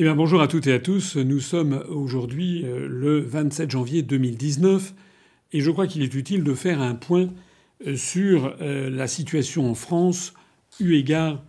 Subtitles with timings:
[0.00, 1.16] Eh bien, bonjour à toutes et à tous.
[1.16, 4.94] Nous sommes aujourd'hui euh, le 27 janvier 2019
[5.52, 7.30] et je crois qu'il est utile de faire un point
[7.84, 10.34] euh, sur euh, la situation en France
[10.78, 11.42] eu égard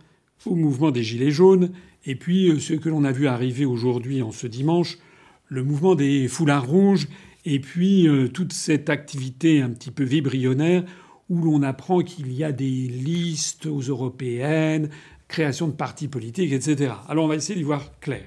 [0.46, 1.70] au mouvement des Gilets jaunes
[2.06, 4.98] et puis ce que l'on a vu arriver aujourd'hui en ce dimanche,
[5.46, 7.06] le mouvement des foulards rouges
[7.44, 10.82] et puis toute cette activité un petit peu vibrionnaire
[11.28, 14.88] où l'on apprend qu'il y a des listes aux européennes,
[15.28, 16.94] création de partis politiques, etc.
[17.08, 18.24] Alors on va essayer d'y voir clair.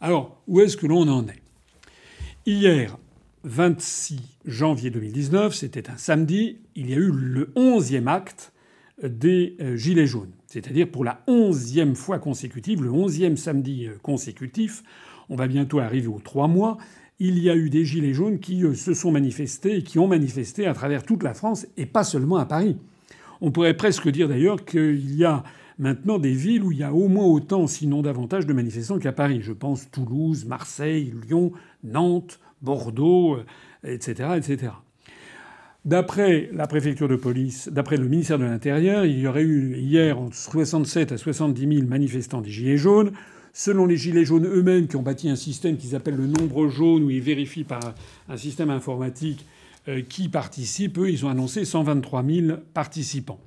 [0.00, 1.42] Alors, où est-ce que l'on en est?
[2.44, 2.96] Hier,
[3.44, 8.52] 26 janvier 2019, c'était un samedi, il y a eu le 11e acte
[9.02, 10.32] des euh, Gilets jaunes.
[10.46, 14.82] C'est-à-dire pour la 11e fois consécutive, le 11e samedi euh, consécutif,
[15.28, 16.76] on va bientôt arriver aux trois mois,
[17.18, 20.08] il y a eu des Gilets jaunes qui euh, se sont manifestés et qui ont
[20.08, 22.76] manifesté à travers toute la France et pas seulement à Paris.
[23.40, 25.44] On pourrait presque dire d'ailleurs qu'il y a
[25.78, 29.12] maintenant des villes où il y a au moins autant, sinon davantage, de manifestants qu'à
[29.12, 29.40] Paris.
[29.42, 31.52] Je pense Toulouse, Marseille, Lyon,
[31.84, 33.38] Nantes, Bordeaux,
[33.84, 34.72] etc., euh, etc.
[35.84, 40.18] D'après la préfecture de police, d'après le ministère de l'Intérieur, il y aurait eu hier
[40.18, 43.12] entre 67 à 70 000 manifestants des Gilets jaunes.
[43.52, 47.04] Selon les Gilets jaunes eux-mêmes, qui ont bâti un système qu'ils appellent le nombre jaune,
[47.04, 47.94] où ils vérifient par
[48.28, 49.46] un système informatique
[50.08, 53.40] qui participent, eux, ils ont annoncé 123 000 participants.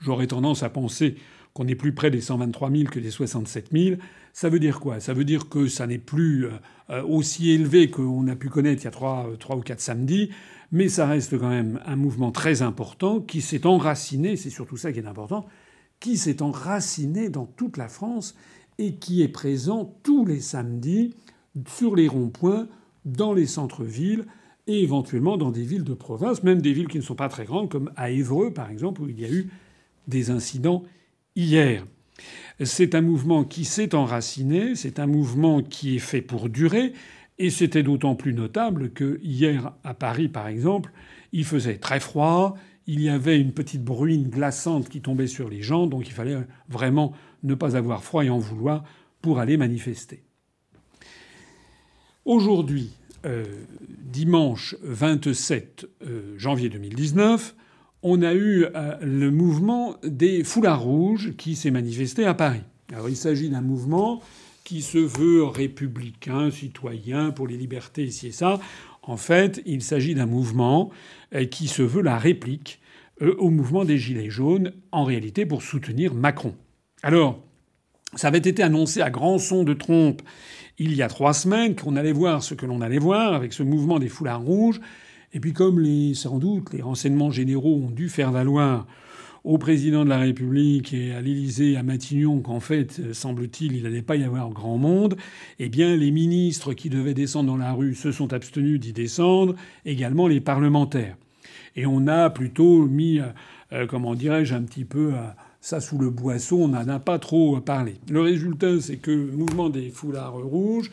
[0.00, 1.16] J'aurais tendance à penser
[1.52, 3.96] qu'on est plus près des 123 000 que des 67 000.
[4.32, 5.00] Ça veut dire quoi?
[5.00, 6.50] Ça veut dire que ça n'est plus euh,
[6.90, 10.30] euh, aussi élevé qu'on a pu connaître il y a trois ou quatre samedis,
[10.72, 14.92] mais ça reste quand même un mouvement très important qui s'est enraciné, c'est surtout ça
[14.92, 15.46] qui est important,
[15.98, 18.36] qui s'est enraciné dans toute la France
[18.78, 21.14] et qui est présent tous les samedis
[21.66, 22.68] sur les ronds-points,
[23.04, 24.26] dans les centres-villes
[24.66, 27.44] et éventuellement dans des villes de province, même des villes qui ne sont pas très
[27.44, 29.50] grandes, comme à Évreux par exemple, où il y a eu
[30.08, 30.82] des incidents
[31.36, 31.86] hier.
[32.62, 36.92] C'est un mouvement qui s'est enraciné, c'est un mouvement qui est fait pour durer,
[37.38, 40.92] et c'était d'autant plus notable que hier à Paris, par exemple,
[41.32, 42.56] il faisait très froid,
[42.86, 46.36] il y avait une petite bruine glaçante qui tombait sur les gens, donc il fallait
[46.68, 48.84] vraiment ne pas avoir froid et en vouloir
[49.22, 50.22] pour aller manifester.
[52.24, 52.90] Aujourd'hui,
[53.26, 53.44] euh,
[53.86, 57.54] dimanche 27 euh, janvier 2019,
[58.02, 62.62] on a eu euh, le mouvement des foulards rouges qui s'est manifesté à Paris.
[62.92, 64.22] Alors il s'agit d'un mouvement
[64.64, 68.58] qui se veut républicain, citoyen, pour les libertés, ici et ça.
[69.02, 70.90] En fait, il s'agit d'un mouvement
[71.50, 72.80] qui se veut la réplique
[73.20, 76.54] au mouvement des Gilets jaunes, en réalité pour soutenir Macron.
[77.02, 77.42] Alors,
[78.16, 80.22] ça avait été annoncé à grand son de trompe
[80.82, 83.62] il y a trois semaines qu'on allait voir ce que l'on allait voir avec ce
[83.62, 84.80] mouvement des foulards rouges.
[85.34, 85.84] Et puis comme
[86.14, 88.86] sans doute les renseignements généraux ont dû faire valoir
[89.44, 94.02] au président de la République et à l'Élysée, à Matignon, qu'en fait, semble-t-il, il n'allait
[94.02, 95.16] pas y avoir grand monde,
[95.58, 99.54] eh bien, les ministres qui devaient descendre dans la rue se sont abstenus d'y descendre,
[99.86, 101.16] également les parlementaires.
[101.76, 103.28] Et on a plutôt mis, euh,
[103.72, 105.26] euh, comment dirais-je, un petit peu euh,
[105.60, 107.96] ça sous le boisseau, on n'en a pas trop parlé.
[108.10, 110.90] Le résultat, c'est que le mouvement des foulards rouges,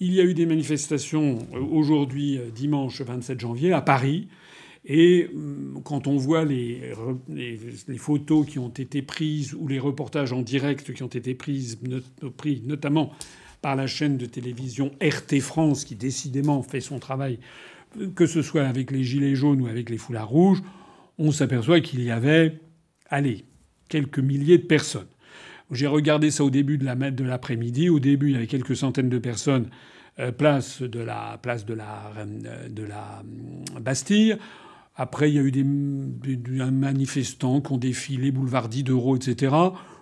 [0.00, 4.28] il y a eu des manifestations euh, aujourd'hui, euh, dimanche 27 janvier, à Paris.
[4.84, 6.94] Et hum, quand on voit les,
[7.98, 11.78] photos qui ont été prises ou les reportages en direct qui ont été prises,
[12.36, 13.12] pris notamment
[13.62, 17.38] par la chaîne de télévision RT France, qui décidément fait son travail,
[18.14, 20.62] que ce soit avec les gilets jaunes ou avec les foulards rouges,
[21.18, 22.60] on s'aperçoit qu'il y avait,
[23.08, 23.44] allez,
[23.88, 25.06] quelques milliers de personnes.
[25.72, 27.88] J'ai regardé ça au début de l'après-midi.
[27.88, 29.68] Au début, il y avait quelques centaines de personnes
[30.18, 32.24] euh, place de la place de la euh,
[32.78, 34.38] euh, Bastille.
[34.96, 39.54] Après, il y a eu des, manifestants qui ont défilé boulevard Diderot, etc.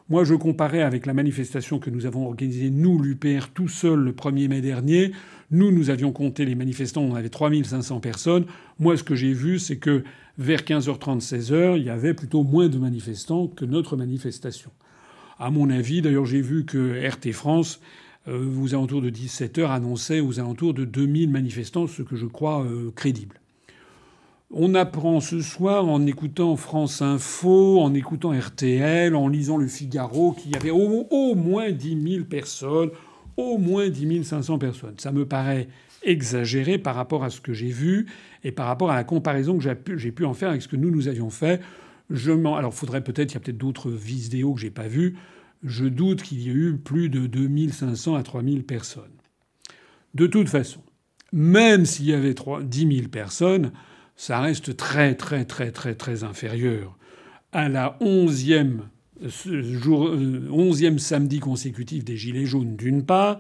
[0.09, 4.13] Moi, je comparais avec la manifestation que nous avons organisée, nous, l'UPR, tout seul, le
[4.13, 5.11] 1er mai dernier.
[5.51, 8.45] Nous, nous avions compté les manifestants, on avait 3500 personnes.
[8.79, 10.05] Moi, ce que j'ai vu, c'est que
[10.39, 14.71] vers 15h30, 16h, il y avait plutôt moins de manifestants que notre manifestation
[15.39, 16.03] à mon avis.
[16.03, 17.81] D'ailleurs, j'ai vu que RT France,
[18.29, 22.27] euh, aux alentours de 17 heures, annonçait aux alentours de 2000 manifestants, ce que je
[22.27, 23.41] crois euh, crédible.
[24.51, 30.33] On apprend ce soir en écoutant France Info, en écoutant RTL, en lisant Le Figaro,
[30.33, 32.91] qu'il y avait au, au, moins 10 000 personnes,
[33.37, 34.95] au moins 10 500 personnes.
[34.99, 35.67] Ça me paraît
[36.05, 38.07] exagéré par rapport à ce que j'ai vu
[38.43, 39.65] et par rapport à la comparaison que
[39.97, 41.61] j'ai pu, en faire avec ce que nous, nous avions fait.
[42.11, 45.17] Je Alors, faudrait peut-être, il y a peut-être d'autres vidéos que j'ai pas vues.
[45.63, 49.05] Je doute qu'il y ait eu plus de 2500 à 3000 personnes.
[50.15, 50.83] De toute façon,
[51.33, 53.73] même s'il y avait 10 000 personnes,
[54.17, 56.97] ça reste très très très très très inférieur
[57.53, 58.89] à la onzième
[59.23, 63.39] jour, euh, samedi consécutif des Gilets jaunes d'une part,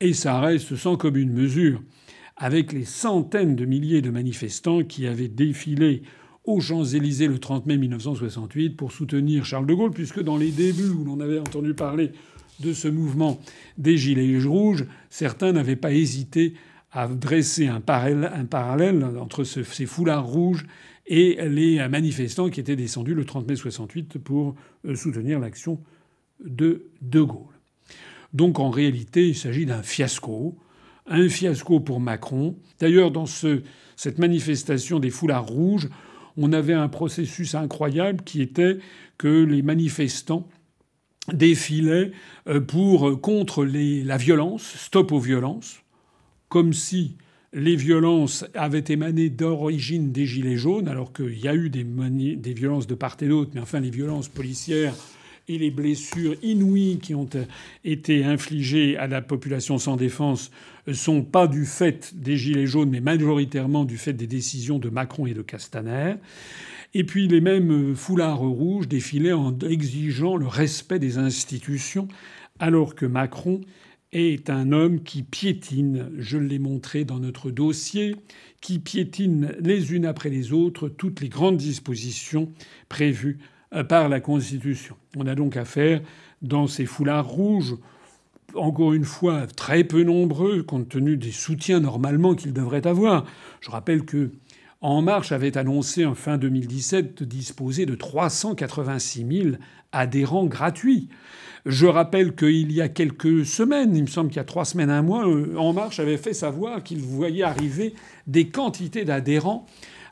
[0.00, 1.82] et ça reste sans commune mesure
[2.36, 6.02] avec les centaines de milliers de manifestants qui avaient défilé
[6.44, 10.90] aux Champs-Élysées le 30 mai 1968 pour soutenir Charles de Gaulle, puisque dans les débuts
[10.90, 12.12] où l'on avait entendu parler
[12.60, 13.40] de ce mouvement
[13.78, 16.54] des Gilets rouges, certains n'avaient pas hésité
[16.92, 20.66] à dresser un parallèle, entre ces foulards rouges
[21.06, 24.54] et les manifestants qui étaient descendus le 30 mai 68 pour
[24.84, 25.80] euh, soutenir l'action
[26.44, 27.54] de De Gaulle.
[28.32, 30.56] Donc en réalité, il s'agit d'un fiasco,
[31.06, 32.56] un fiasco pour Macron.
[32.80, 35.88] D'ailleurs, dans cette manifestation des foulards rouges,
[36.36, 38.78] on avait un processus incroyable qui était
[39.16, 40.48] que les manifestants
[41.32, 42.12] défilaient
[42.48, 45.80] euh, pour contre la violence, stop aux violences,
[46.48, 47.16] comme si
[47.56, 52.86] les violences avaient émané d'origine des Gilets jaunes, alors qu'il y a eu des, violences
[52.86, 54.94] de part et d'autre, mais enfin les violences policières
[55.48, 57.30] et les blessures inouïes qui ont
[57.82, 60.50] été infligées à la population sans défense
[60.92, 65.24] sont pas du fait des Gilets jaunes, mais majoritairement du fait des décisions de Macron
[65.24, 66.16] et de Castaner.
[66.92, 72.06] Et puis les mêmes foulards rouges défilaient en exigeant le respect des institutions,
[72.58, 73.62] alors que Macron
[74.12, 78.16] est un homme qui piétine, je l'ai montré dans notre dossier,
[78.60, 82.50] qui piétine les unes après les autres toutes les grandes dispositions
[82.88, 83.38] prévues
[83.74, 84.96] euh, par la Constitution.
[85.16, 86.00] On a donc affaire,
[86.42, 87.76] dans ces foulards rouges,
[88.54, 93.26] encore une fois très peu nombreux compte tenu des soutiens normalement qu'ils devraient avoir.
[93.60, 94.30] Je rappelle que
[94.82, 99.56] En Marche avait annoncé en fin 2017 de disposer de 386 000
[99.92, 101.08] adhérents gratuits.
[101.64, 104.90] Je rappelle qu'il y a quelques semaines, il me semble qu'il y a trois semaines,
[104.90, 107.94] un mois, euh, En Marche avait fait savoir qu'il voyait arriver
[108.26, 109.66] des quantités d'adhérents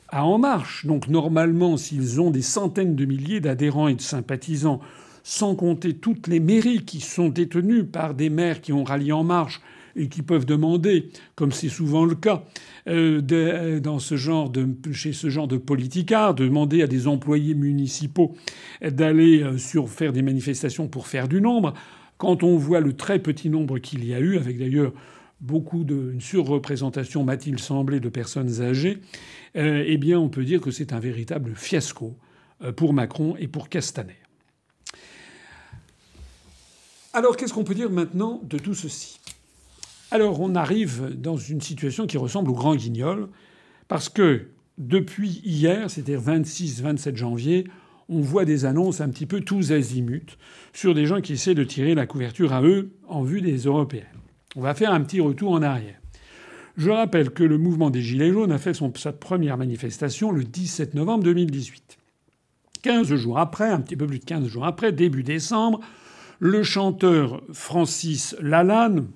[0.09, 0.85] à En Marche.
[0.85, 4.81] Donc normalement, s'ils ont des centaines de milliers d'adhérents et de sympathisants,
[5.23, 9.23] sans compter toutes les mairies qui sont détenues par des maires qui ont rallié En
[9.23, 9.61] Marche
[9.95, 12.43] et qui peuvent demander, comme c'est souvent le cas
[12.87, 17.07] euh, de, dans ce genre de, chez ce genre de politicards, de demander à des
[17.07, 18.35] employés municipaux
[18.81, 21.73] d'aller euh, sur faire des manifestations pour faire du nombre.
[22.17, 24.93] Quand on voit le très petit nombre qu'il y a eu, avec d'ailleurs
[25.41, 28.99] beaucoup de surreprésentation, m'a-t-il semblé, de personnes âgées,
[29.55, 32.15] euh, eh bien, on peut dire que c'est un véritable fiasco
[32.63, 34.17] euh, pour Macron et pour Castaner.
[37.13, 39.19] Alors, qu'est-ce qu'on peut dire maintenant de tout ceci?
[40.11, 43.29] Alors on arrive dans une situation qui ressemble au grand guignol,
[43.87, 44.47] parce que
[44.77, 47.65] depuis hier, c'est-à-dire 26-27 janvier,
[48.09, 50.37] on voit des annonces un petit peu tous azimuts
[50.73, 54.05] sur des gens qui essaient de tirer la couverture à eux en vue des Européennes.
[54.55, 55.99] On va faire un petit retour en arrière.
[56.77, 60.93] Je rappelle que le mouvement des Gilets jaunes a fait sa première manifestation le 17
[60.93, 61.97] novembre 2018.
[62.81, 65.79] 15 jours après, un petit peu plus de 15 jours après, début décembre,
[66.39, 69.07] le chanteur Francis Lalanne,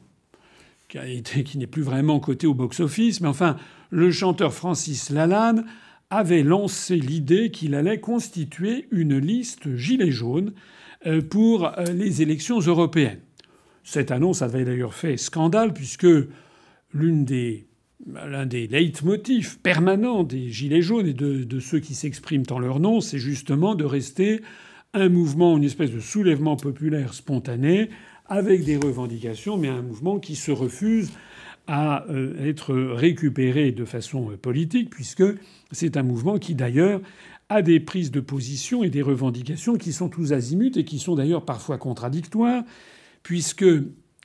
[0.90, 3.56] qui, n'est plus vraiment coté au box-office, mais enfin,
[3.92, 5.66] le chanteur Francis Lalanne
[6.10, 10.54] avait lancé l'idée qu'il allait constituer une liste gilet jaune
[11.06, 13.20] euh, pour euh, les élections européennes.
[13.84, 16.08] Cette annonce avait d'ailleurs fait scandale puisque
[16.94, 17.66] l'une des
[18.08, 22.80] l'un des leitmotifs permanents des Gilets jaunes et de, de ceux qui s'expriment en leur
[22.80, 24.42] nom, c'est justement de rester
[24.94, 27.90] un mouvement, une espèce de soulèvement populaire spontané
[28.30, 31.12] avec des revendications, mais un mouvement qui se refuse
[31.68, 35.24] à euh, être récupéré de façon euh, politique, puisque
[35.72, 37.02] c'est un mouvement qui d'ailleurs
[37.50, 41.16] a des prises de position et des revendications qui sont tous azimuts et qui sont
[41.16, 42.64] d'ailleurs parfois contradictoires,
[43.24, 43.66] puisque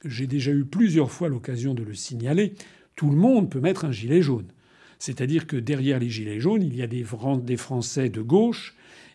[0.04, 2.54] j'ai déjà eu plusieurs fois l'occasion de le signaler,
[2.96, 4.46] tout le monde peut mettre un gilet jaune.
[4.98, 8.74] C'est-à-dire que derrière les gilets jaunes, il y a des Français de gauche,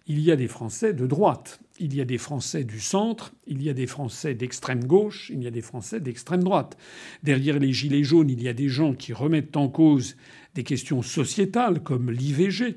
[0.09, 3.63] il y a des Français de droite il y a des Français du centre, il
[3.63, 6.77] y a des Français d'extrême gauche, il y a des Français d'extrême droite.
[7.23, 10.17] Derrière les gilets jaunes, il y a des gens qui remettent en cause
[10.55, 12.75] des questions sociétales comme l'IVG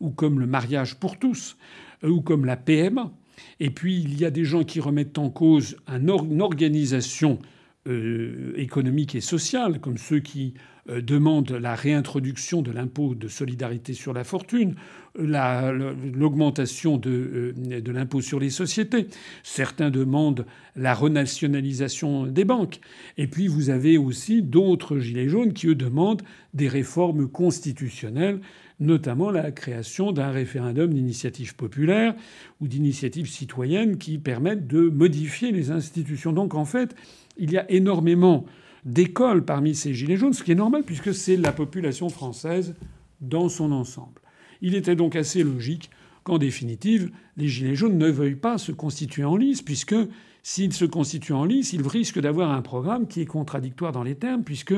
[0.00, 1.56] ou comme le mariage pour tous
[2.04, 3.12] euh, ou comme la PMA.
[3.58, 7.40] Et puis il y a des gens qui remettent en cause une organisation
[7.88, 10.54] euh, économique et sociale, comme ceux qui
[10.90, 14.74] euh, demandent la réintroduction de l'impôt de solidarité sur la fortune,
[15.16, 19.06] l'augmentation de, euh, de l'impôt sur les sociétés.
[19.42, 20.44] Certains demandent
[20.76, 22.80] la renationalisation des banques.
[23.16, 26.22] Et puis vous avez aussi d'autres gilets jaunes qui, eux, demandent
[26.52, 28.40] des réformes constitutionnelles
[28.80, 32.14] notamment la création d'un référendum d'initiative populaire
[32.60, 36.32] ou d'initiative citoyenne qui permettent de modifier les institutions.
[36.32, 36.94] Donc en fait,
[37.36, 38.44] il y a énormément
[38.84, 42.74] d'écoles parmi ces gilets jaunes, ce qui est normal puisque c'est la population française
[43.20, 44.20] dans son ensemble.
[44.60, 45.90] Il était donc assez logique
[46.24, 49.94] qu'en définitive, les Gilets jaunes ne veuillent pas se constituer en lice, puisque
[50.42, 54.14] s'ils se constituent en lice, ils risquent d'avoir un programme qui est contradictoire dans les
[54.14, 54.74] termes, puisque,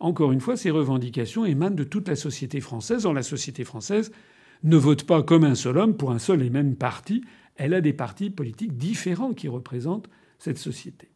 [0.00, 3.06] encore une fois, ces revendications émanent de toute la société française.
[3.06, 4.10] Or, la société française
[4.64, 7.22] ne vote pas comme un seul homme pour un seul et même parti.
[7.56, 11.09] Elle a des partis politiques différents qui représentent cette société.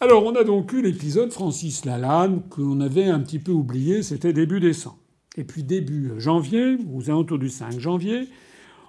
[0.00, 4.32] Alors, on a donc eu l'épisode Francis Lalanne qu'on avait un petit peu oublié, c'était
[4.32, 4.98] début décembre.
[5.36, 8.28] Et puis début janvier, aux alentours du 5 janvier,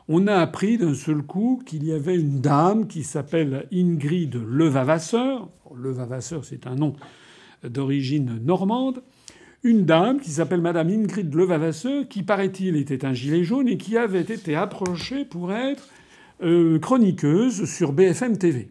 [0.07, 5.49] on a appris d'un seul coup qu'il y avait une dame qui s'appelle Ingrid Levavasseur.
[5.75, 6.93] Levavasseur, c'est un nom
[7.63, 9.01] d'origine normande.
[9.63, 13.97] Une dame qui s'appelle Madame Ingrid Levavasseur, qui paraît-il était un gilet jaune et qui
[13.97, 15.89] avait été approchée pour être
[16.43, 18.69] euh, chroniqueuse sur BFM TV.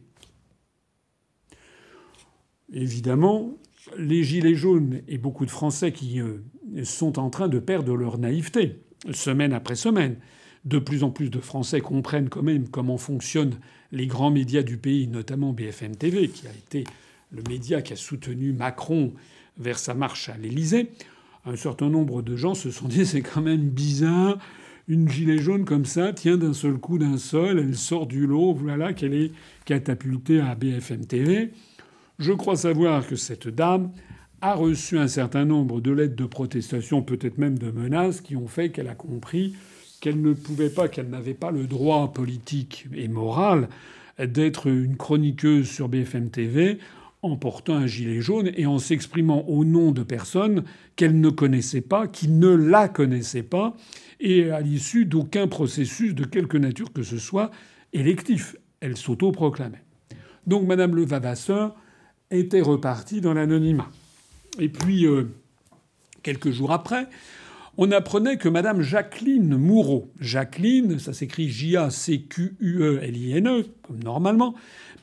[2.72, 3.56] Évidemment,
[3.96, 6.38] les gilets jaunes et beaucoup de Français qui euh,
[6.84, 8.82] sont en train de perdre leur naïveté,
[9.12, 10.16] semaine après semaine.
[10.64, 13.58] De plus en plus de Français comprennent quand même comment fonctionnent
[13.92, 16.84] les grands médias du pays, notamment BFM TV, qui a été
[17.30, 19.14] le média qui a soutenu Macron
[19.56, 20.90] vers sa marche à l'Élysée.
[21.46, 24.38] Un certain nombre de gens se sont dit c'est quand même bizarre,
[24.88, 28.52] une gilet jaune comme ça tient d'un seul coup d'un seul, elle sort du lot,
[28.52, 29.32] voilà qu'elle est
[29.64, 31.52] catapultée à BFM TV.
[32.18, 33.92] Je crois savoir que cette dame
[34.40, 38.48] a reçu un certain nombre de lettres de protestation, peut-être même de menaces, qui ont
[38.48, 39.54] fait qu'elle a compris
[40.00, 43.68] qu'elle ne pouvait pas, qu'elle n'avait pas le droit politique et moral
[44.18, 46.78] d'être une chroniqueuse sur BFM TV
[47.22, 50.64] en portant un gilet jaune et en s'exprimant au nom de personnes
[50.96, 53.76] qu'elle ne connaissait pas, qui ne la connaissaient pas,
[54.18, 57.52] et à l'issue d'aucun processus de quelque nature que ce soit
[57.92, 58.56] électif.
[58.80, 59.82] Elle s'autoproclamait.
[60.48, 61.76] Donc Madame Levavasseur
[62.30, 63.90] était reparti dans l'anonymat.
[64.58, 65.24] Et puis, euh,
[66.22, 67.06] quelques jours après,
[67.76, 74.54] on apprenait que Madame Jacqueline Moureau, Jacqueline, ça s'écrit J-A-C-Q-U-E-L-I-N-E, comme normalement,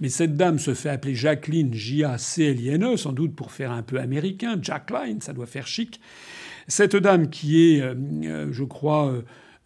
[0.01, 4.59] mais cette dame se fait appeler Jacqueline J-A-C-L-I-N-E, sans doute pour faire un peu américain,
[4.61, 6.01] Jacqueline, ça doit faire chic.
[6.67, 7.93] Cette dame qui est, euh,
[8.25, 9.13] euh, je crois,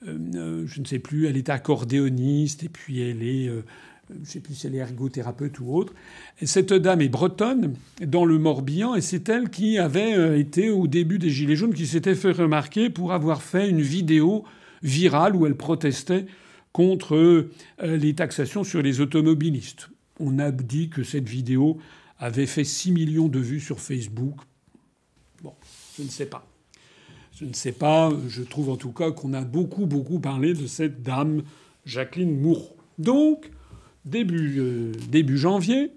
[0.05, 3.51] je ne sais plus, elle est accordéoniste et puis elle est
[4.09, 5.93] je ne sais plus si elle est ergothérapeute ou autre.
[6.41, 10.69] Et cette dame est bretonne dans le Morbihan et c'est elle qui avait euh, été
[10.69, 14.45] au début des Gilets jaunes, qui s'était fait remarquer pour avoir fait une vidéo
[14.81, 16.25] virale où elle protestait
[16.71, 17.51] contre euh,
[17.81, 19.89] les taxations sur les automobilistes.
[20.19, 21.77] On a dit que cette vidéo
[22.17, 24.35] avait fait 6 millions de vues sur Facebook.
[25.43, 25.53] Bon,
[25.97, 26.45] je ne sais pas.
[27.35, 28.11] Je ne sais pas.
[28.27, 31.43] Je trouve en tout cas qu'on a beaucoup, beaucoup parlé de cette dame,
[31.85, 32.75] Jacqueline Moore.
[32.97, 33.49] Donc,
[34.05, 35.91] début, euh, début janvier,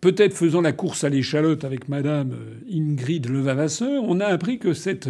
[0.00, 4.74] peut-être faisant la course à l'échalote avec Madame euh, Ingrid Levavasseur, on a appris que
[4.74, 5.08] cette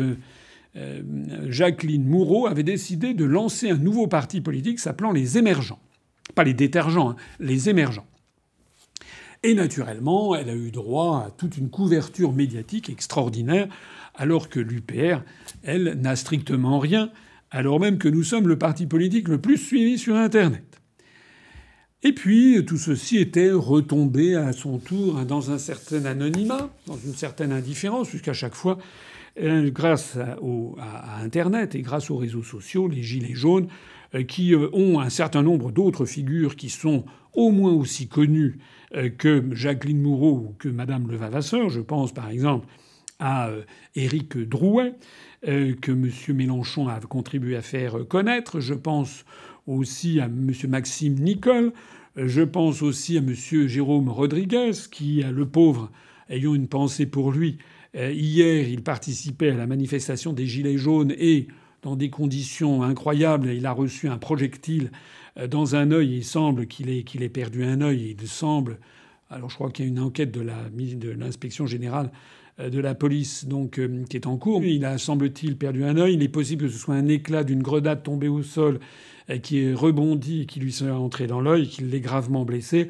[0.76, 1.02] euh,
[1.49, 5.81] Jacqueline Moureau avait décidé de lancer un nouveau parti politique s'appelant les Émergents.
[6.35, 8.07] Pas les détergents, hein, les Émergents.
[9.43, 13.69] Et naturellement, elle a eu droit à toute une couverture médiatique extraordinaire,
[14.14, 15.23] alors que l'UPR,
[15.64, 17.11] elle, n'a strictement rien,
[17.50, 20.82] alors même que nous sommes le parti politique le plus suivi sur Internet.
[22.05, 27.15] Et puis tout ceci était retombé à son tour dans un certain anonymat, dans une
[27.15, 28.79] certaine indifférence, puisqu'à chaque fois,
[29.41, 33.69] euh, grâce à, Internet et grâce aux réseaux sociaux, les Gilets jaunes,
[34.15, 37.05] euh, qui euh, ont un certain nombre d'autres figures qui sont
[37.35, 38.59] au moins aussi connues
[39.17, 41.71] que Jacqueline Moureau ou que Madame Levavasseur.
[41.71, 42.67] Je pense par exemple
[43.19, 43.49] à
[43.95, 44.93] Éric Drouet,
[45.41, 46.11] que M.
[46.37, 48.61] Mélenchon a contribué à faire connaître.
[48.61, 49.25] Je pense
[49.66, 50.52] aussi à M.
[50.69, 51.73] Maxime Nicole.
[52.16, 53.35] Je pense aussi à M.
[53.35, 55.90] Jérôme Rodriguez, qui, le pauvre,
[56.28, 57.59] ayant une pensée pour lui,
[57.97, 61.49] euh, hier, il participait à la manifestation des Gilets jaunes et,
[61.83, 64.90] dans des conditions incroyables, il a reçu un projectile
[65.37, 66.16] euh, dans un œil.
[66.16, 68.16] Il semble qu'il ait, perdu un œil.
[68.19, 68.78] Il semble.
[69.31, 72.11] Alors, je crois qu'il y a une enquête de l'inspection générale
[72.61, 74.62] euh, de la police donc euh, qui est en cours.
[74.62, 76.14] Il a semble-t-il perdu un œil.
[76.14, 78.78] Il est possible que ce soit un éclat d'une grenade tombée au sol euh,
[79.43, 82.88] qui est rebondi et qui lui soit entré dans l'œil, qui l'ait gravement blessé.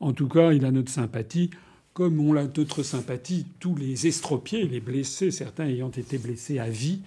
[0.00, 1.50] En tout cas, il a notre sympathie,
[1.92, 6.68] comme on a notre sympathie tous les estropiés, les blessés, certains ayant été blessés à
[6.68, 7.00] vie,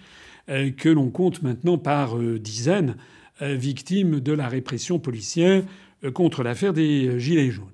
[0.47, 2.95] que l'on compte maintenant par dizaines,
[3.39, 5.63] victimes de la répression policière
[6.13, 7.67] contre l'affaire des Gilets jaunes.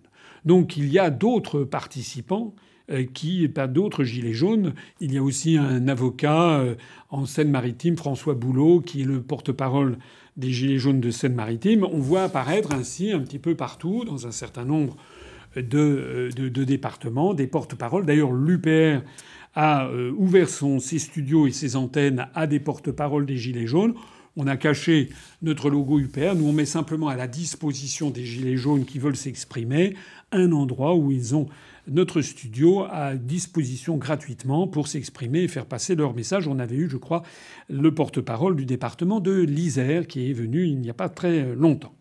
[0.45, 2.53] Donc il y a d'autres participants
[2.89, 4.73] euh, qui pas d'autres gilets jaunes.
[5.01, 6.75] Il y a aussi un avocat euh,
[7.09, 9.97] en Seine-Maritime, François Boulot, qui est le porte-parole
[10.37, 11.83] des gilets jaunes de Seine-Maritime.
[11.83, 14.95] On voit apparaître ainsi un petit peu partout, dans un certain nombre
[15.55, 18.05] de, de, départements, des porte-paroles.
[18.05, 19.01] D'ailleurs, l'UPR
[19.55, 23.95] a euh, ouvert son, ses studios et ses antennes à des porte-paroles des Gilets jaunes.
[24.35, 25.09] On a caché
[25.41, 26.35] notre logo UPR.
[26.35, 29.95] Nous, on met simplement à la disposition des Gilets jaunes qui veulent s'exprimer
[30.31, 31.47] un endroit où ils ont
[31.89, 36.47] notre studio à disposition gratuitement pour s'exprimer et faire passer leur message.
[36.47, 37.23] On avait eu, je crois,
[37.69, 41.93] le porte-parole du département de l'Isère qui est venu il n'y a pas très longtemps.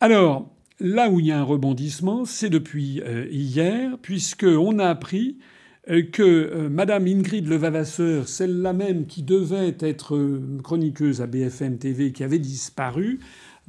[0.00, 0.50] Alors,
[0.80, 5.38] là où il y a un rebondissement, c'est depuis euh, hier, puisqu'on a appris
[5.90, 12.12] euh, que euh, Madame Ingrid Levavasseur, celle-là même qui devait être chroniqueuse à BFM TV,
[12.12, 13.20] qui avait disparu,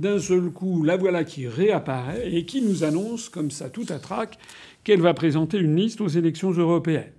[0.02, 4.00] d'un seul coup, la voilà qui réapparaît et qui nous annonce, comme ça, tout à
[4.00, 4.38] trac,
[4.84, 7.12] qu'elle va présenter une liste aux élections européennes,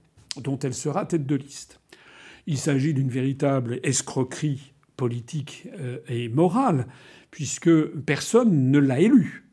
[0.42, 1.80] dont elle sera tête de liste.
[2.48, 6.88] Il s'agit d'une véritable escroquerie politique euh, et morale,
[7.30, 7.72] puisque
[8.04, 9.48] personne ne l'a élue.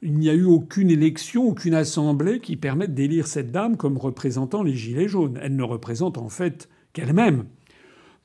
[0.00, 4.62] Il n'y a eu aucune élection, aucune assemblée qui permette d'élire cette dame comme représentant
[4.62, 5.40] les Gilets jaunes.
[5.42, 7.46] Elle ne représente en fait qu'elle-même.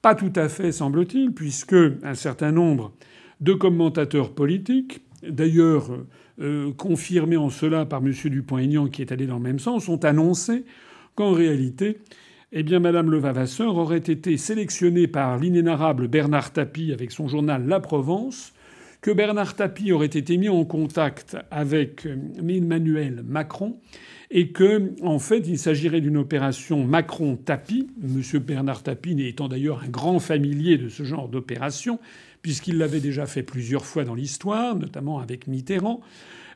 [0.04, 2.94] Pas tout à fait, semble-t-il, puisque un certain nombre
[3.40, 5.92] de commentateurs politiques, d'ailleurs
[6.42, 8.14] euh, confirmés en cela par M.
[8.26, 10.64] Dupont-Aignan qui est allé dans le même sens, ont annoncé
[11.16, 11.98] qu'en réalité,
[12.52, 17.80] eh bien, Mme Levavasseur aurait été sélectionnée par l'inénarrable Bernard Tapie avec son journal La
[17.80, 18.54] Provence,
[19.02, 23.78] que Bernard Tapie aurait été mis en contact avec euh, Emmanuel Macron
[24.32, 27.88] et que, en fait, il s'agirait d'une opération Macron-Tapie.
[28.04, 28.40] M.
[28.40, 32.00] Bernard Tapie étant d'ailleurs un grand familier de ce genre d'opération,
[32.42, 36.02] puisqu'il l'avait déjà fait plusieurs fois dans l'histoire, notamment avec Mitterrand.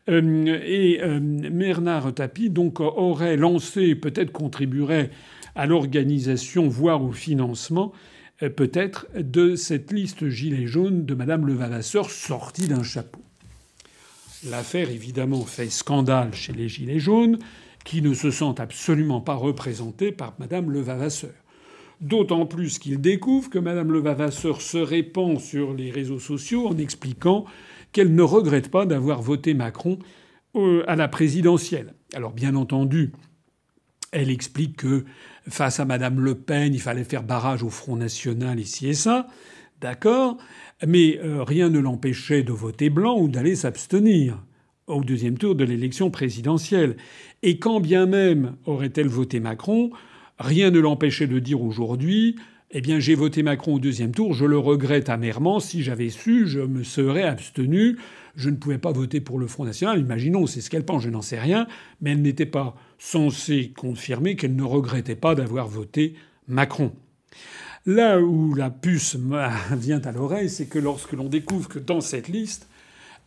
[0.10, 5.12] Euh, et euh, Bernard Tapie donc aurait lancé, peut-être contribuerait
[5.56, 7.94] à l'organisation, voire au financement,
[8.42, 13.22] euh, peut-être, de cette liste gilet jaune de Madame Levavasseur sortie d'un chapeau.
[14.50, 17.40] L'affaire, évidemment, fait scandale chez les Gilets jaunes,
[17.86, 21.43] qui ne se sentent absolument pas représentés par Madame Levavasseur.
[22.04, 27.46] D'autant plus qu'il découvre que Mme Levavasseur se répand sur les réseaux sociaux en expliquant
[27.94, 30.00] qu'elle ne regrette pas d'avoir voté Macron
[30.58, 31.94] euh, à la présidentielle.
[32.14, 33.14] Alors bien entendu,
[34.12, 35.06] elle explique que
[35.48, 39.28] face à Mme Le Pen, il fallait faire barrage au Front National ici et ça.
[39.80, 40.36] D'accord.
[40.86, 44.44] Mais euh, rien ne l'empêchait de voter blanc ou d'aller s'abstenir
[44.88, 46.98] au deuxième tour de l'élection présidentielle.
[47.44, 49.92] Et quand bien même aurait-elle voté Macron,
[50.40, 52.36] Rien ne l'empêchait de dire aujourd'hui
[52.76, 55.60] eh bien, j'ai voté Macron au deuxième tour, je le regrette amèrement.
[55.60, 57.98] Si j'avais su, je me serais abstenu.
[58.36, 60.00] Je ne pouvais pas voter pour le Front National.
[60.00, 61.68] Imaginons, c'est ce qu'elle pense, je n'en sais rien.
[62.02, 66.16] Mais elle n'était pas censée confirmer qu'elle ne regrettait pas d'avoir voté
[66.48, 66.92] Macron.
[67.86, 69.18] Là où la puce
[69.72, 72.68] vient à l'oreille, c'est que lorsque l'on découvre que dans cette liste,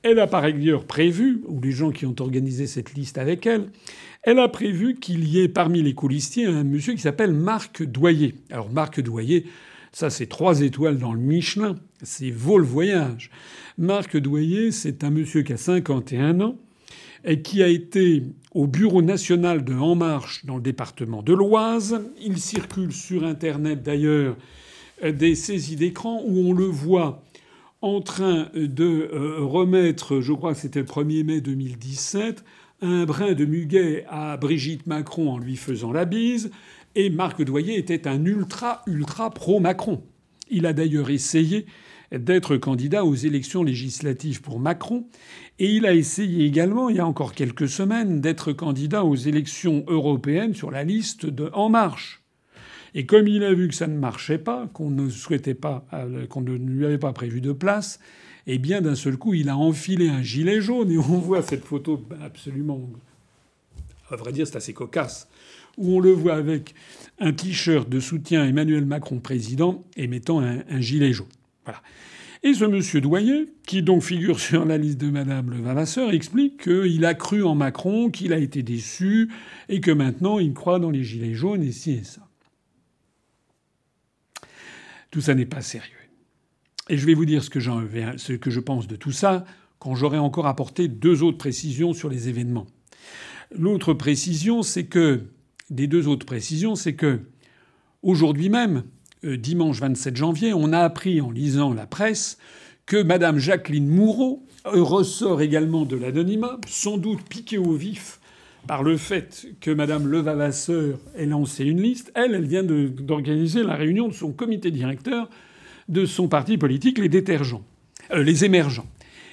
[0.03, 3.69] elle a par ailleurs prévu, ou les gens qui ont organisé cette liste avec elle,
[4.27, 8.35] elle a prévu qu'il y ait parmi les coulistiers un monsieur qui s'appelle Marc Doyer.
[8.51, 9.47] Alors Marc Doyer,
[9.93, 13.31] ça c'est trois étoiles dans le Michelin, c'est vaut le voyage.
[13.79, 16.57] Marc Doyer, c'est un monsieur qui a 51 ans
[17.25, 22.01] et qui a été au bureau national de En Marche dans le département de l'Oise.
[22.21, 24.37] Il circule sur Internet d'ailleurs
[25.05, 27.23] des saisies d'écran où on le voit
[27.81, 32.43] en train de euh, remettre, je crois que c'était le 1er mai 2017,
[32.83, 36.51] un brin de muguet à Brigitte Macron en lui faisant la bise,
[36.95, 40.03] et Marc Doyer était un ultra ultra pro Macron.
[40.51, 41.67] Il a d'ailleurs essayé
[42.12, 45.07] d'être candidat aux élections législatives pour Macron,
[45.59, 49.85] et il a essayé également, il y a encore quelques semaines, d'être candidat aux élections
[49.89, 52.23] européennes sur la liste de En Marche.
[52.95, 56.27] Et comme il a vu que ça ne marchait pas, qu'on ne souhaitait pas, euh,
[56.27, 58.01] qu'on ne lui avait pas prévu de place,
[58.47, 61.65] eh bien d'un seul coup, il a enfilé un gilet jaune et on voit cette
[61.65, 62.89] photo absolument,
[64.11, 65.29] à vrai dire, c'est assez cocasse,
[65.77, 66.75] où on le voit avec
[67.19, 71.27] un t-shirt de soutien Emmanuel Macron président et mettant un, gilet jaune.
[71.65, 71.83] Voilà.
[72.43, 77.05] Et ce monsieur Doyer, qui donc figure sur la liste de Madame Levavasseur, explique qu'il
[77.05, 79.29] a cru en Macron, qu'il a été déçu,
[79.69, 82.23] et que maintenant il croit dans les gilets jaunes et ci et ça.
[85.11, 85.97] Tout ça n'est pas sérieux.
[86.88, 89.44] Et je vais vous dire ce que, je pense de tout ça
[89.79, 92.66] quand j'aurai encore apporté deux autres précisions sur les événements.
[93.57, 95.22] L'autre précision, c'est que
[95.70, 97.20] des deux autres précisions, c'est que
[98.03, 98.85] aujourd'hui même,
[99.25, 102.38] euh, dimanche 27 janvier, on a appris en lisant la presse
[102.87, 108.20] que Madame Jacqueline Moureau ressort également de l'anonymat, sans doute piquée au vif
[108.66, 112.11] par le fait que Madame Levavasseur ait lancé une liste.
[112.14, 115.29] Elle, elle vient d'organiser la réunion de son comité directeur
[115.88, 117.64] de son parti politique, les détergents,
[118.12, 118.87] euh, les émergents.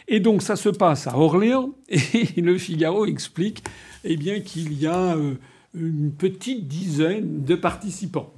[0.08, 3.64] Et donc ça se passe à Orléans et le Figaro explique
[4.04, 5.36] eh bien qu'il y a euh,
[5.74, 8.34] une petite dizaine de participants.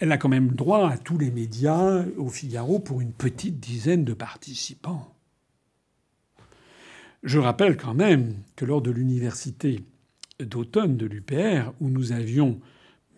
[0.00, 4.04] elle a quand même droit à tous les médias au Figaro pour une petite dizaine
[4.04, 5.12] de participants.
[7.22, 9.80] Je rappelle quand même que lors de l'université
[10.38, 12.60] d'automne de l'UPR, où nous avions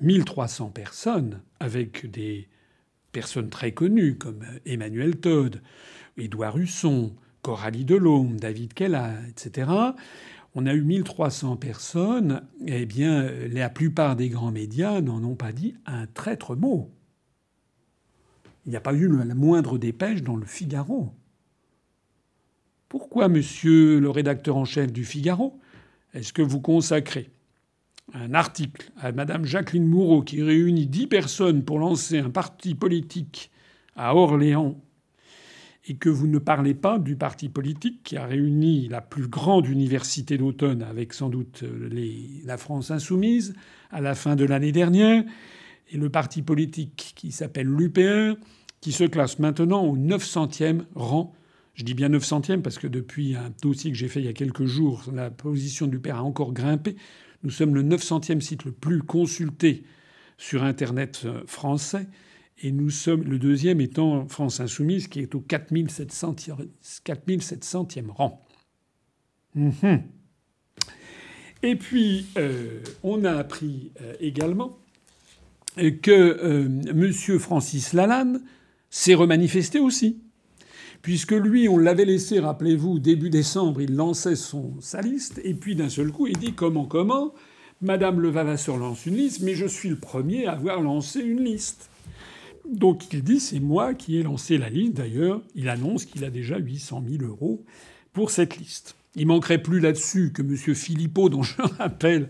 [0.01, 2.49] 1300 personnes, avec des
[3.19, 5.61] personnes très connues comme Emmanuel Todd,
[6.17, 9.73] Édouard Husson, Coralie Delhomme, David Kella, etc.,
[10.55, 15.51] on a eu 1300 personnes, eh bien, la plupart des grands médias n'en ont pas
[15.51, 16.93] dit un traître mot.
[18.65, 21.13] Il n'y a pas eu la moindre dépêche dans le Figaro.
[22.89, 25.59] Pourquoi, monsieur le rédacteur en chef du Figaro,
[26.15, 27.31] est-ce que vous consacrez
[28.15, 33.51] un article à madame Jacqueline Moureau qui réunit dix personnes pour lancer un parti politique
[33.97, 34.81] à Orléans
[35.89, 39.67] et que vous ne parlez pas du parti politique qui a réuni la plus grande
[39.67, 41.65] université d'automne avec sans doute
[42.45, 43.55] la France insoumise
[43.91, 45.25] à la fin de l'année dernière,
[45.91, 48.37] et le parti politique qui s'appelle l'UPR,
[48.83, 51.35] qui se classe maintenant au 900e rang.
[51.73, 54.35] Je dis bien 900e parce que depuis un dossier que j'ai fait il y a
[54.35, 56.97] quelques jours, la position de l'UPR a encore grimpé.
[57.43, 59.85] Nous sommes le 900e site le plus consulté
[60.39, 62.07] sur Internet euh, français.
[62.61, 68.45] Et nous sommes le deuxième étant France Insoumise, qui est au 4700e rang.
[69.55, 70.03] Mhm.
[71.63, 74.77] Et puis, euh, on a appris euh, également
[75.77, 77.13] que M.
[77.39, 78.43] Francis Lalanne
[78.91, 80.21] s'est remanifesté aussi.
[81.03, 84.35] Puisque lui, on l'avait laissé, rappelez-vous, début décembre, il lançait
[84.81, 87.33] sa liste, et puis d'un seul coup, il dit comment, comment?
[87.81, 91.89] Madame Levavasseur lance une liste, mais je suis le premier à avoir lancé une liste.
[92.69, 94.95] Donc il dit c'est moi qui ai lancé la liste.
[94.95, 97.65] D'ailleurs, il annonce qu'il a déjà 800 000 euros
[98.13, 98.97] pour cette liste.
[99.15, 100.57] Il manquerait plus là-dessus que M.
[100.75, 102.29] Philippot, dont je rappelle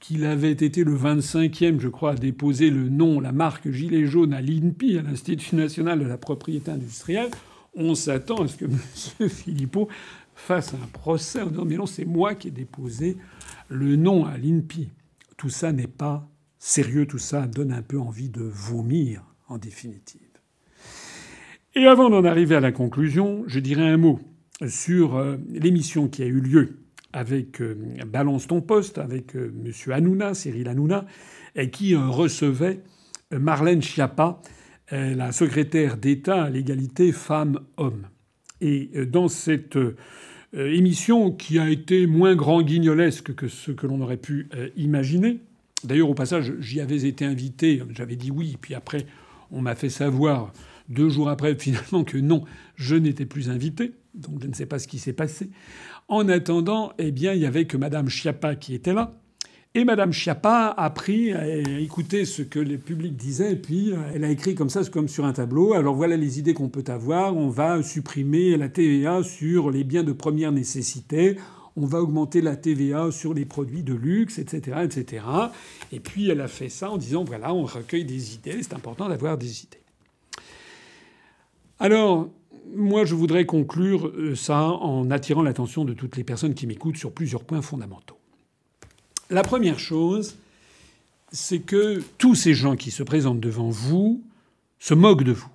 [0.00, 4.32] qu'il avait été le 25e, je crois, à déposer le nom, la marque gilet jaune
[4.32, 7.30] à l'INPI, à l'Institut national de la propriété industrielle.
[7.74, 8.64] On s'attend à ce que
[9.20, 9.28] M.
[9.28, 9.88] Philippot
[10.34, 13.16] fasse un procès en disant mais non, c'est moi qui ai déposé
[13.68, 14.90] le nom à l'INPI.
[15.36, 16.28] Tout ça n'est pas
[16.58, 20.20] sérieux, tout ça donne un peu envie de vomir en définitive.
[21.74, 24.18] Et avant d'en arriver à la conclusion, je dirais un mot
[24.68, 26.78] sur euh, l'émission qui a eu lieu
[27.12, 29.92] avec euh, Balance ton poste, avec euh, M.
[29.92, 31.06] Hanouna, Cyril Hanouna,
[31.54, 32.80] et qui recevait
[33.32, 34.40] Marlène Schiappa,
[34.90, 38.06] la secrétaire d'État à l'égalité femmes-hommes.
[38.60, 39.78] Et dans cette
[40.52, 45.38] émission qui a été moins grand guignolesque que ce que l'on aurait pu imaginer,
[45.84, 49.06] d'ailleurs au passage j'y avais été invité, j'avais dit oui, puis après
[49.50, 50.52] on m'a fait savoir
[50.90, 52.44] deux jours après finalement que non,
[52.76, 53.92] je n'étais plus invité.
[54.14, 55.50] Donc je ne sais pas ce qui s'est passé.
[56.08, 59.19] En attendant, eh bien, il y avait que Madame Chiappa qui était là.
[59.74, 61.46] Et Madame Chiappa a pris, a
[61.78, 65.06] écouté ce que les publics disaient, et puis euh, elle a écrit comme ça, comme
[65.06, 65.74] sur un tableau.
[65.74, 67.36] Alors voilà les idées qu'on peut avoir.
[67.36, 71.36] On va supprimer la TVA sur les biens de première nécessité
[71.76, 75.24] on va augmenter la TVA sur les produits de luxe, etc., etc.
[75.92, 79.08] Et puis elle a fait ça en disant voilà, on recueille des idées, c'est important
[79.08, 79.80] d'avoir des idées.
[81.78, 82.28] Alors,
[82.76, 86.98] moi, je voudrais conclure euh, ça en attirant l'attention de toutes les personnes qui m'écoutent
[86.98, 88.19] sur plusieurs points fondamentaux.
[89.30, 90.36] La première chose,
[91.30, 94.24] c'est que tous ces gens qui se présentent devant vous
[94.80, 95.52] se moquent de vous.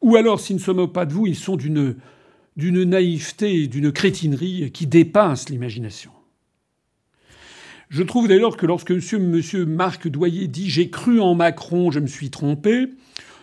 [0.00, 1.96] Ou alors, s'ils ne se moquent pas de vous, ils sont d'une
[2.56, 6.10] d'une naïveté et d'une crétinerie qui dépasse l'imagination.
[7.90, 12.06] Je trouve d'ailleurs que lorsque monsieur, Marc Doyer dit J'ai cru en Macron, je me
[12.06, 12.88] suis trompé,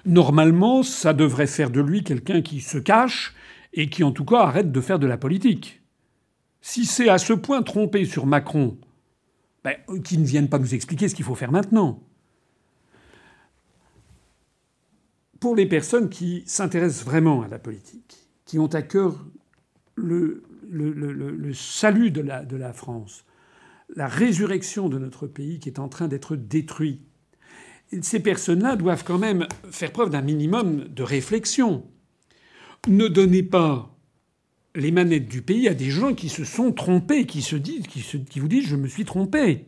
[0.05, 3.35] normalement, ça devrait faire de lui quelqu'un qui se cache
[3.73, 5.81] et qui, en tout cas, arrête de faire de la politique.
[6.61, 8.77] Si c'est à ce point trompé sur Macron,
[9.63, 12.03] ben, qu'il ne vienne pas nous expliquer ce qu'il faut faire maintenant.
[15.39, 19.25] Pour les personnes qui s'intéressent vraiment à la politique, qui ont à cœur
[19.95, 20.43] le,
[21.53, 23.25] salut de la, de la France,
[23.95, 27.01] la résurrection de notre pays qui est en train d'être détruit.
[28.01, 31.85] Ces personnes-là doivent quand même faire preuve d'un minimum de réflexion.
[32.87, 33.92] Ne donnez pas
[34.75, 38.39] les manettes du pays à des gens qui se sont trompés, qui, se disent, qui,
[38.39, 39.67] vous disent je me suis trompé.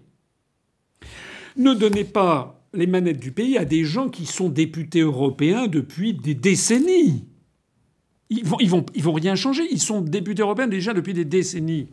[1.58, 6.13] Ne donnez pas les manettes du pays à des gens qui sont députés européens depuis
[6.13, 7.26] des décennies.
[8.30, 9.63] Ils vont, vont rien changer.
[9.72, 11.89] Ils sont députés européens déjà depuis des décennies.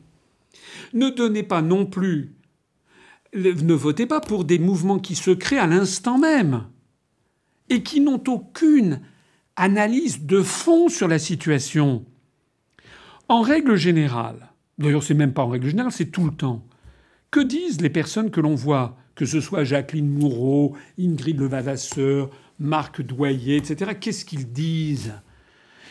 [0.95, 2.35] Ne donnez pas non plus,
[3.35, 6.67] ne votez pas pour des mouvements qui se créent à l'instant même
[7.69, 9.01] et qui n'ont aucune
[9.57, 12.05] analyse de fond sur la situation.
[13.33, 16.63] En règle générale, d'ailleurs c'est même pas en règle générale, c'est tout le temps.
[17.31, 23.01] Que disent les personnes que l'on voit, que ce soit Jacqueline Moureau, Ingrid Levavasseur, Marc
[23.01, 23.93] Doyer, etc.
[23.99, 25.15] Qu'est-ce qu'ils disent?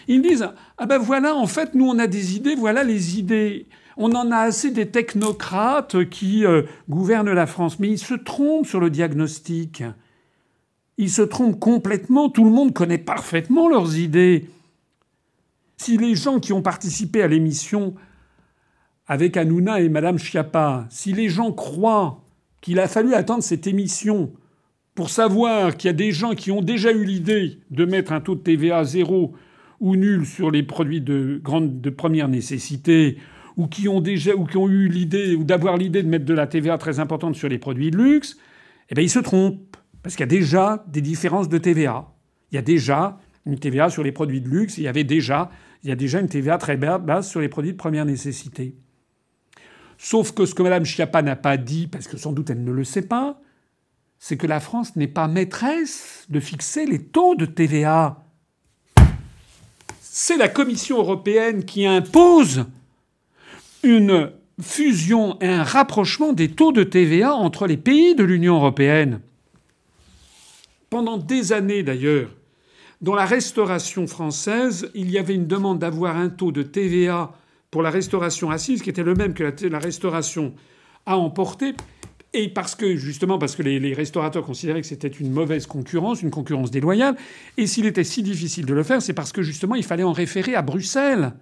[0.07, 3.65] Ils disent Ah ben voilà, en fait, nous on a des idées, voilà les idées.
[3.97, 7.79] On en a assez des technocrates qui euh, gouvernent la France.
[7.79, 9.83] Mais ils se trompent sur le diagnostic.
[10.99, 12.29] Ils se trompent complètement.
[12.29, 14.45] Tout le monde connaît parfaitement leurs idées.
[15.81, 17.95] Si les gens qui ont participé à l'émission
[19.07, 22.23] avec Hanouna et Madame Schiappa, si les gens croient
[22.61, 24.31] qu'il a fallu attendre cette émission
[24.93, 28.21] pour savoir qu'il y a des gens qui ont déjà eu l'idée de mettre un
[28.21, 29.33] taux de TVA zéro
[29.79, 33.17] ou nul sur les produits de première nécessité,
[33.57, 36.35] ou qui ont déjà ou qui ont eu l'idée ou d'avoir l'idée de mettre de
[36.35, 38.37] la TVA très importante sur les produits de luxe,
[38.91, 42.13] eh bien ils se trompent parce qu'il y a déjà des différences de TVA.
[42.51, 43.17] Il y a déjà
[43.47, 45.49] une TVA sur les produits de luxe, il y avait déjà
[45.83, 48.75] il y a déjà une TVA très basse sur les produits de première nécessité.
[49.97, 52.71] Sauf que ce que Mme Schiappa n'a pas dit, parce que sans doute elle ne
[52.71, 53.39] le sait pas,
[54.19, 58.23] c'est que la France n'est pas maîtresse de fixer les taux de TVA.
[59.99, 62.65] C'est la Commission européenne qui impose
[63.83, 69.21] une fusion et un rapprochement des taux de TVA entre les pays de l'Union européenne.
[70.91, 72.29] Pendant des années d'ailleurs,
[73.01, 77.31] dans la restauration française, il y avait une demande d'avoir un taux de TVA
[77.71, 80.53] pour la restauration assise qui était le même que la, restauration
[81.05, 81.73] à emporter.
[82.33, 86.29] Et parce que, justement, parce que les, restaurateurs considéraient que c'était une mauvaise concurrence, une
[86.29, 87.15] concurrence déloyale.
[87.57, 90.13] Et s'il était si difficile de le faire, c'est parce que, justement, il fallait en
[90.13, 91.33] référer à Bruxelles.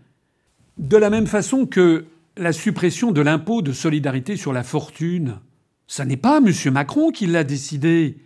[0.77, 2.05] De la même façon que
[2.37, 5.39] la suppression de l'impôt de solidarité sur la fortune.
[5.87, 6.51] Ça n'est pas M.
[6.71, 8.17] Macron qui l'a décidé.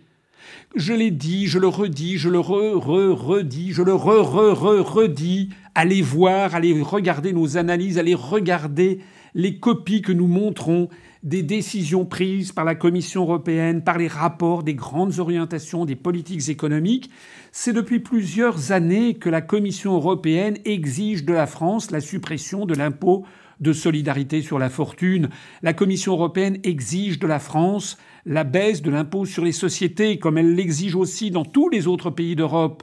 [0.74, 5.50] Je l'ai dit, je le redis, je le re-re-redis, je le re-re-re-redis.
[5.74, 9.00] Allez voir, allez regarder nos analyses, allez regarder
[9.34, 10.88] les copies que nous montrons
[11.24, 16.48] des décisions prises par la Commission européenne, par les rapports des grandes orientations des politiques
[16.48, 17.10] économiques.
[17.50, 22.74] C'est depuis plusieurs années que la Commission européenne exige de la France la suppression de
[22.74, 23.24] l'impôt
[23.60, 25.30] de solidarité sur la fortune.
[25.62, 27.96] La Commission européenne exige de la France
[28.26, 32.10] la baisse de l'impôt sur les sociétés, comme elle l'exige aussi dans tous les autres
[32.10, 32.82] pays d'Europe.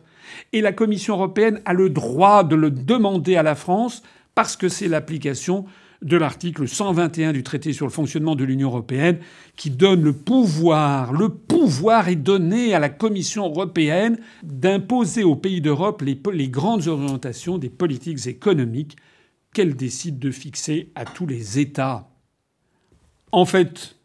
[0.53, 4.03] Et la Commission européenne a le droit de le demander à la France
[4.35, 5.65] parce que c'est l'application
[6.01, 9.19] de l'article 121 du traité sur le fonctionnement de l'Union européenne
[9.55, 15.61] qui donne le pouvoir, le pouvoir est donné à la Commission européenne d'imposer aux pays
[15.61, 18.97] d'Europe les, les, grandes orientations des politiques économiques
[19.53, 22.09] qu'elle décide de fixer à tous les États.
[23.31, 23.95] En fait,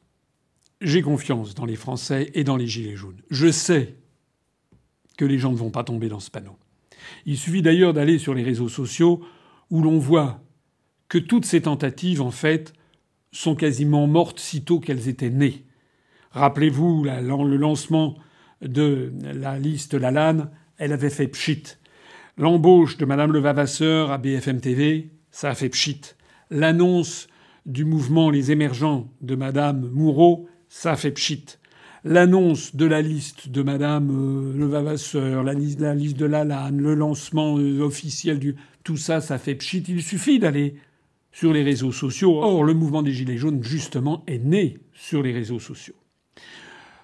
[0.80, 3.20] j'ai confiance dans les Français et dans les Gilets jaunes.
[3.30, 3.96] Je sais
[5.16, 6.56] que les gens ne vont pas tomber dans ce panneau.
[7.24, 9.24] Il suffit d'ailleurs d'aller sur les réseaux sociaux
[9.70, 10.42] où l'on voit
[11.08, 12.72] que toutes ces tentatives, en fait,
[13.32, 15.64] sont quasiment mortes sitôt qu'elles étaient nées.
[16.32, 18.16] Rappelez-vous le lancement
[18.62, 21.62] de la liste Lalanne, elle avait fait pchit.
[22.36, 26.00] L'embauche de Madame Levavasseur à BFM TV, ça a fait pchit.
[26.50, 27.28] L'annonce
[27.64, 31.46] du mouvement Les Émergents de Madame Moureau, ça fait pchit.
[32.04, 35.78] L'annonce de la liste de Madame euh, Levavasseur, la, liste
[36.18, 38.56] de Lalanne, le lancement euh, officiel du.
[38.84, 39.82] Tout ça, ça fait pchit.
[39.88, 40.76] Il suffit d'aller
[41.32, 42.36] sur les réseaux sociaux.
[42.42, 45.96] Or, le mouvement des Gilets jaunes, justement, est né sur les réseaux sociaux.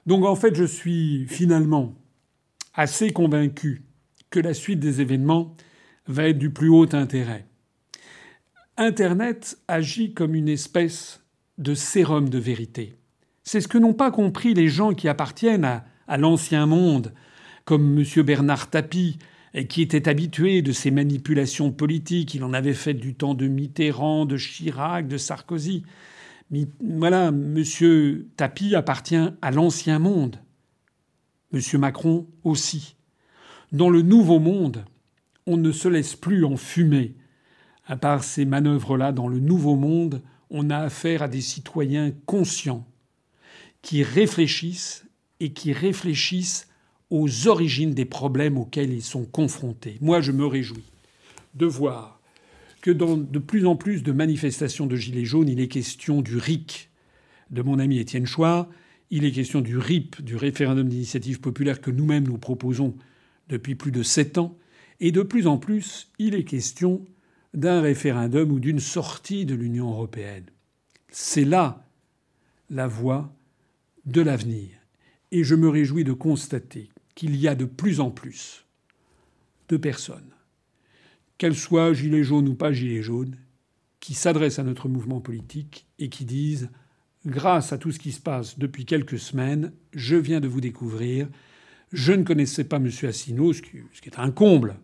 [0.05, 1.95] Donc, en fait, je suis finalement
[2.75, 3.85] assez convaincu
[4.29, 5.57] que la suite des événements
[6.07, 7.47] va être du plus haut intérêt.
[8.77, 11.23] Internet agit comme une espèce
[11.57, 12.97] de sérum de vérité.
[13.53, 17.13] C'est ce que n'ont pas compris les gens qui appartiennent à, l'ancien monde,
[17.67, 18.23] comme M.
[18.23, 19.19] Bernard Tapie,
[19.69, 22.33] qui était habitué de ces manipulations politiques.
[22.33, 25.83] Il en avait fait du temps de Mitterrand, de Chirac, de Sarkozy.
[26.83, 27.63] voilà, M.
[28.39, 30.37] Tapie appartient à l'ancien monde.
[31.53, 31.61] M.
[31.75, 32.97] Macron aussi.
[33.71, 34.87] Dans le nouveau monde,
[35.47, 37.17] on ne se laisse plus enfumer.
[37.85, 42.87] À part ces manœuvres-là, dans le nouveau monde, on a affaire à des citoyens conscients
[43.83, 45.05] qui réfléchissent
[45.41, 46.69] et qui réfléchissent
[47.11, 49.99] aux origines des problèmes auxquels ils sont confrontés.
[50.01, 50.91] Moi, je me réjouis
[51.55, 52.21] de voir
[52.81, 56.39] que dans de plus en plus de manifestations de Gilets jaunes, il est question du
[56.39, 56.91] RIC
[57.51, 58.69] de mon ami Étienne Chouard,
[59.11, 62.97] il est question du RIP, du référendum d'initiative populaire que nous-mêmes nous proposons
[63.49, 64.57] depuis plus de sept ans,
[65.01, 67.05] et de plus en plus, il est question
[67.53, 70.47] d'un référendum ou d'une sortie de l'Union européenne.
[71.11, 71.87] C'est là
[72.71, 73.35] la voie
[74.07, 74.71] de l'avenir.
[75.31, 78.65] Et je me réjouis de constater qu'il y a de plus en plus
[79.69, 80.35] de personnes,
[81.39, 83.37] qu'elles soient gilets jaunes ou pas gilets jaunes,
[84.01, 86.71] qui s'adressent à notre mouvement politique et qui disent
[87.25, 91.29] Grâce à tout ce qui se passe depuis quelques semaines, je viens de vous découvrir,
[91.93, 92.91] Je ne connaissais pas M.
[93.03, 94.77] Asselineau, ce qui, est un comble.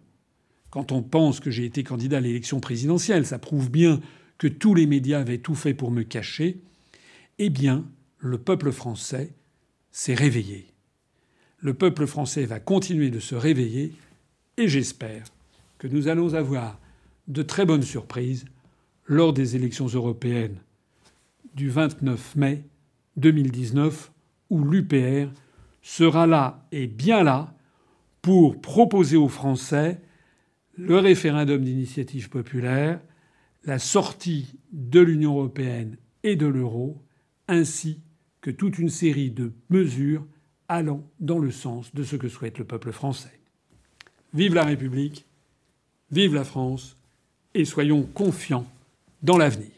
[0.71, 4.01] Quand on pense que j'ai été candidat à l'élection présidentielle, ça prouve bien
[4.37, 6.61] que tous les médias avaient tout fait pour me cacher.
[7.39, 7.87] Eh bien,
[8.19, 9.33] le peuple français
[9.91, 10.67] s'est réveillé.
[11.61, 13.93] Le peuple français va continuer de se réveiller
[14.57, 15.25] et j'espère
[15.79, 16.79] que nous allons avoir
[17.27, 18.45] de très bonnes surprises
[19.07, 20.59] lors des élections européennes
[21.55, 22.65] du 29 mai
[23.17, 24.13] 2019
[24.51, 25.31] où l'UPR
[25.83, 27.55] sera là et bien là
[28.23, 30.01] pour proposer aux Français
[30.77, 33.01] le référendum d'initiative populaire,
[33.65, 37.03] la sortie de l'Union européenne et de l'euro,
[37.49, 38.01] ainsi
[38.51, 40.27] toute une série de mesures
[40.69, 43.41] allant dans le sens de ce que souhaite le peuple français.
[44.35, 45.27] Vive la République,
[46.11, 46.97] vive la France,
[47.55, 48.67] et soyons confiants
[49.23, 49.78] dans l'avenir.